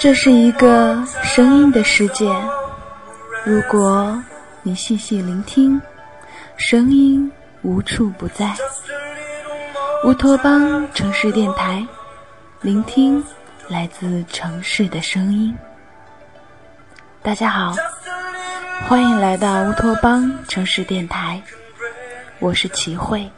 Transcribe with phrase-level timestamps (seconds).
[0.00, 2.32] 这是一个声音的世界，
[3.44, 4.16] 如果
[4.62, 5.80] 你细细聆听，
[6.56, 7.30] 声音
[7.62, 8.54] 无处不在。
[10.04, 11.84] 乌托邦城市电台，
[12.60, 13.22] 聆听
[13.66, 15.52] 来自城市的声音。
[17.20, 17.74] 大家好，
[18.86, 21.42] 欢迎来到乌托邦城市电台，
[22.38, 23.28] 我是齐慧。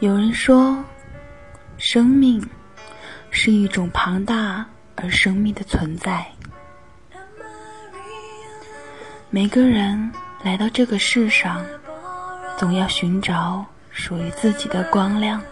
[0.00, 0.78] 有人说，
[1.76, 2.40] 生命
[3.30, 4.64] 是一种庞大
[4.94, 6.24] 而神秘的存在。
[9.28, 10.12] 每个人
[10.44, 11.66] 来到这个世上，
[12.56, 15.42] 总要寻找属于自己的光亮，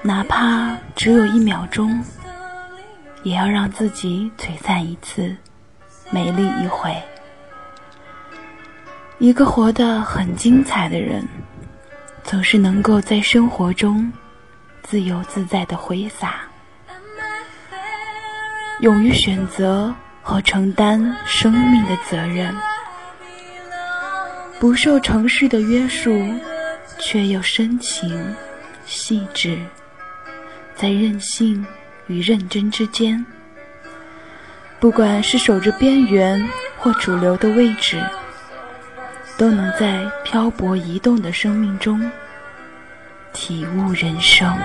[0.00, 2.02] 哪怕只有一秒钟，
[3.22, 5.36] 也要让自己璀璨一次，
[6.10, 6.96] 美丽一回。
[9.18, 11.28] 一个活得很精彩的人。
[12.26, 14.12] 总是能够在生活中
[14.82, 16.40] 自由自在的挥洒，
[18.80, 22.52] 勇于选择和承担生命的责任，
[24.58, 26.20] 不受城市的约束，
[26.98, 28.34] 却又深情
[28.84, 29.56] 细致，
[30.74, 31.64] 在任性
[32.08, 33.24] 与认真之间，
[34.80, 36.44] 不管是守着边缘
[36.76, 38.04] 或主流的位置。
[39.38, 42.10] 都能在漂泊移动的生命中
[43.32, 44.56] 体悟人生。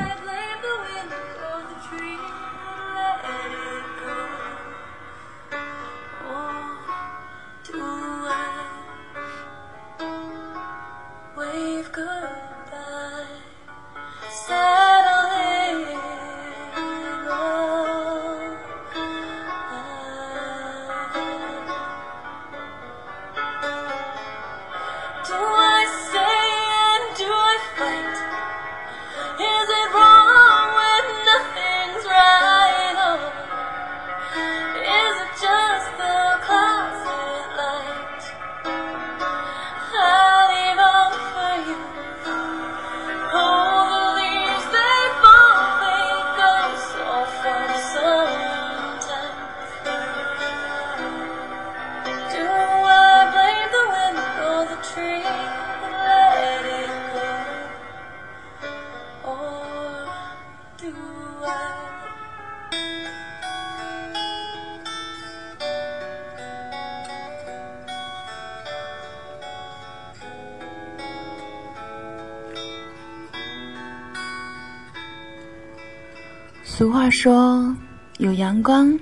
[76.74, 77.76] 俗话说
[78.20, 78.98] ：“有阳光，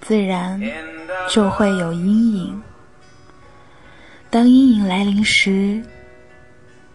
[0.00, 0.60] 自然
[1.30, 2.60] 就会有阴影。
[4.30, 5.80] 当阴影来临时，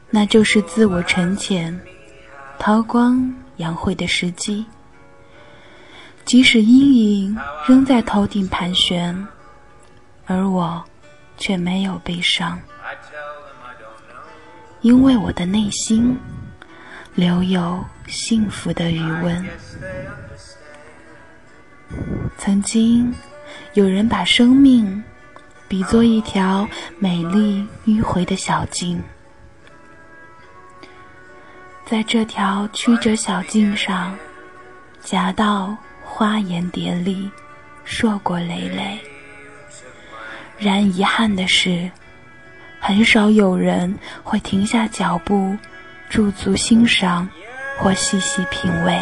[0.09, 1.79] 那就是自我沉潜、
[2.59, 4.65] 韬光养晦的时机。
[6.25, 9.25] 即使阴影仍在头顶盘旋，
[10.25, 10.83] 而我
[11.37, 12.59] 却没有悲伤。”
[14.81, 16.17] 因为我的内心
[17.19, 19.45] 留有幸福的余温。
[22.37, 23.13] 曾经
[23.73, 25.03] 有人把生命
[25.67, 26.65] 比作一条
[26.97, 29.03] 美丽迂回的小径，
[31.85, 34.17] 在这条曲折小径上，
[35.03, 37.29] 夹道花颜蝶丽，
[37.83, 38.97] 硕果累累。
[40.57, 41.91] 然遗憾的是，
[42.79, 43.93] 很少有人
[44.23, 45.57] 会停下脚步，
[46.09, 47.29] 驻足欣赏
[47.77, 48.99] 或细细品味。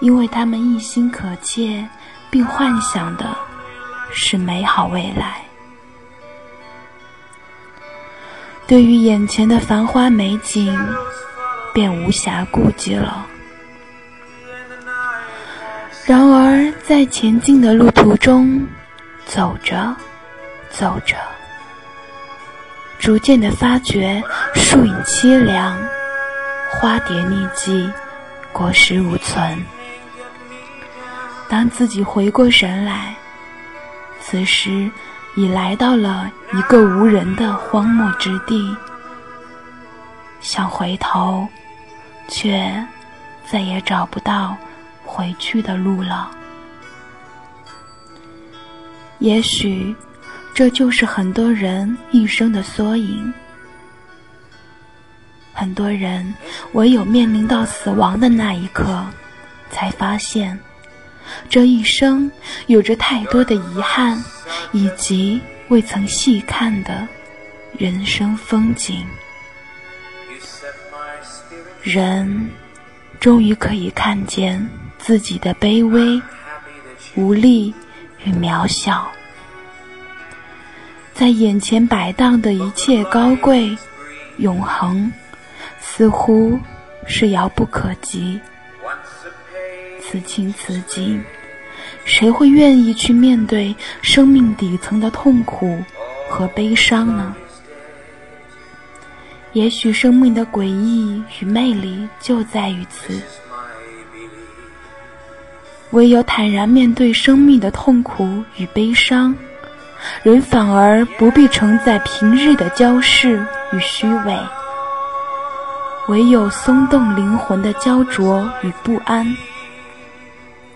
[0.00, 1.88] 因为他们一心可切，
[2.28, 3.36] 并幻想的
[4.12, 5.40] 是美好未来。
[8.66, 10.76] 对于眼前的繁花美景，
[11.72, 13.26] 便无暇顾及了。
[16.04, 18.66] 然而，在前进的路途中，
[19.24, 19.94] 走着，
[20.68, 21.16] 走着，
[23.02, 24.22] 逐渐的发觉
[24.54, 25.76] 树影凄凉，
[26.70, 27.90] 花蝶匿迹，
[28.52, 29.60] 果实无存。
[31.48, 33.12] 当自己回过神来，
[34.20, 34.88] 此时
[35.34, 38.72] 已来到了一个无人的荒漠之地。
[40.40, 41.48] 想回头，
[42.28, 42.72] 却
[43.50, 44.56] 再也找不到
[45.04, 46.30] 回去的路了。
[49.18, 49.92] 也许，
[50.54, 53.32] 这就是很多人一生的缩影。
[55.52, 56.34] 很多人
[56.72, 59.04] 唯有面临到死亡的那一刻，
[59.70, 60.58] 才发现。
[61.48, 62.30] 这一生
[62.66, 64.22] 有着太多的遗憾，
[64.72, 67.06] 以及未曾细看的
[67.78, 69.06] 人生风景。
[71.82, 72.50] 人
[73.20, 76.20] 终于可以看见自己的卑微、
[77.14, 77.72] 无力
[78.24, 79.10] 与渺小，
[81.22, 83.78] 在眼前摆荡的一切高贵、
[84.38, 85.08] 永恒，
[85.78, 86.58] 似乎
[87.06, 88.40] 是遥不可及。
[90.00, 91.22] 此情此景，
[92.04, 95.80] 谁会愿意去面对生命底层的痛苦
[96.28, 97.32] 和悲伤呢？
[99.52, 103.22] 也许生命的诡异与魅力就在于此。
[105.92, 109.32] 唯有坦然面对生命的痛苦与悲伤，
[110.22, 114.36] 人反而不必承载平日的骄饰与虚伪。
[116.08, 119.26] 唯有松动灵魂的焦灼与不安。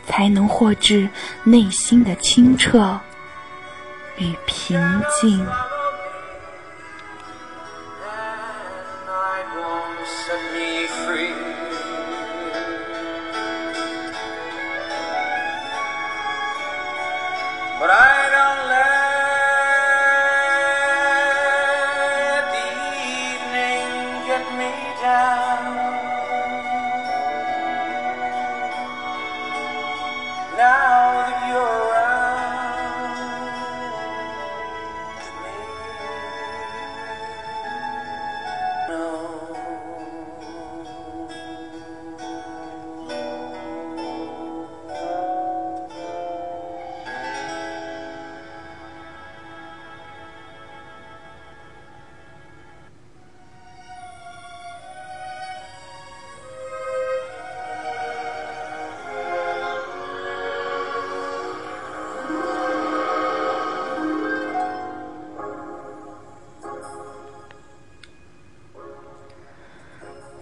[0.06, 1.08] 才能获知
[1.44, 2.98] 内心的清澈
[4.18, 4.80] 与平
[5.20, 5.44] 静。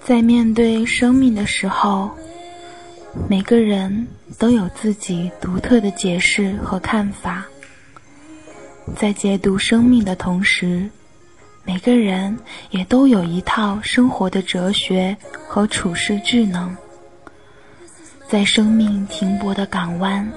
[0.06, 2.10] 在面对生命的时候，
[3.26, 4.06] 每个人
[4.38, 7.42] 都有自己独特的解释和看法。
[8.98, 10.90] 在解读生命的同时，
[11.64, 15.16] 每个人也都有一套生活的哲学
[15.48, 16.76] 和处世智能。
[18.28, 20.30] 在生命停泊的港湾，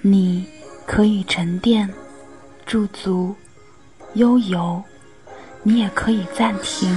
[0.00, 0.44] 你
[0.84, 1.88] 可以沉淀、
[2.66, 3.32] 驻足、
[4.14, 4.82] 悠游；
[5.62, 6.90] 你也可以暂停。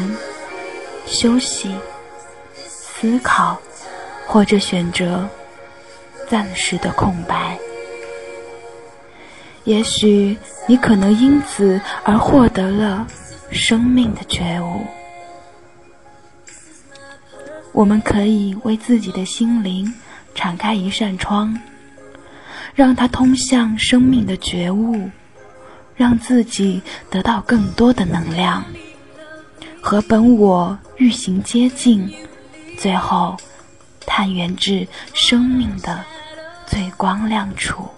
[1.06, 1.74] 休息、
[2.56, 3.60] 思考，
[4.28, 5.28] 或者选择
[6.28, 7.58] 暂时的空白。
[9.64, 10.38] 也许
[10.68, 13.06] 你可能因此而获得了
[13.52, 14.86] 生命的觉悟。
[17.72, 19.94] 我们可以为自己的心灵
[20.34, 21.56] 敞开一扇窗，
[22.74, 25.10] 让它通向生命的觉悟，
[25.96, 28.66] 让自己得到更多的能量。
[29.82, 32.14] 和本我愈行接近，
[32.78, 33.36] 最后
[34.06, 36.04] 探源至生命的
[36.66, 37.90] 最光亮处。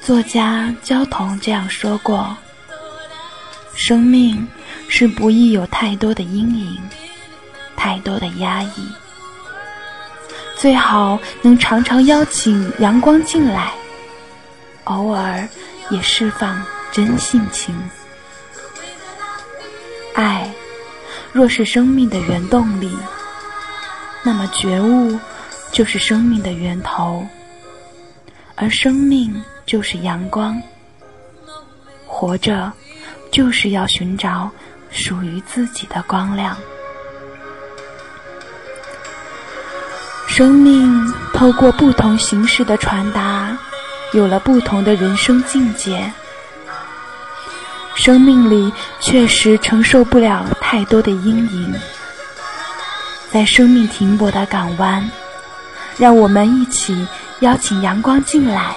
[0.00, 2.36] 作家焦桐这样说过
[3.74, 4.46] ：“生命
[4.88, 6.78] 是不易有太多的阴影，
[7.76, 8.92] 太多的压抑。
[10.56, 13.72] 最好能常常邀请阳光进来，
[14.84, 15.48] 偶尔
[15.90, 17.74] 也释放真性情。
[20.14, 20.50] 爱，
[21.32, 22.90] 若是生命的原动力，
[24.22, 25.18] 那么觉悟
[25.72, 27.26] 就是生命的源头，
[28.54, 29.34] 而生命。”
[29.66, 30.60] 就是阳光，
[32.04, 32.72] 活着
[33.30, 34.50] 就是要寻找
[34.90, 36.56] 属于自己的光亮。
[40.26, 43.56] 生命透过不同形式的传达，
[44.12, 46.12] 有了不同的人生境界。
[48.02, 51.74] 生命里确实承受不了太多的阴影，
[53.30, 55.06] 在生命停泊的港湾，
[55.98, 57.06] 让我们一起
[57.40, 58.74] 邀请阳光进来。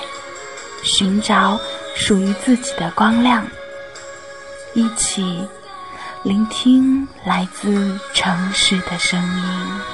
[0.83, 1.57] 寻找
[1.95, 3.47] 属于自己的光亮，
[4.73, 5.47] 一起
[6.23, 9.92] 聆听来自城市的声音。